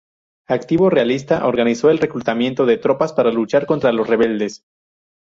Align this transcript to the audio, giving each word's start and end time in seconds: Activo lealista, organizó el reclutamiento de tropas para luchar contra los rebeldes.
Activo 0.47 0.89
lealista, 0.89 1.45
organizó 1.45 1.91
el 1.91 1.99
reclutamiento 1.99 2.65
de 2.65 2.79
tropas 2.79 3.13
para 3.13 3.31
luchar 3.31 3.67
contra 3.67 3.91
los 3.91 4.07
rebeldes. 4.07 4.65